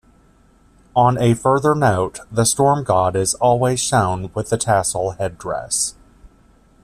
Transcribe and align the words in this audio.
On 0.95 1.15
a 1.21 1.35
further 1.35 1.75
note, 1.75 2.21
the 2.31 2.43
Storm 2.43 2.83
God 2.83 3.15
is 3.15 3.35
always 3.35 3.79
shown 3.79 4.31
with 4.33 4.49
the 4.49 4.57
tassel 4.57 5.11
headdress. 5.11 5.93